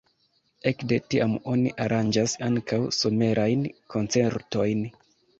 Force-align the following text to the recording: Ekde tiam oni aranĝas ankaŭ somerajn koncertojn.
Ekde 0.69 0.97
tiam 1.13 1.33
oni 1.51 1.73
aranĝas 1.85 2.33
ankaŭ 2.47 2.79
somerajn 2.99 3.67
koncertojn. 3.95 4.83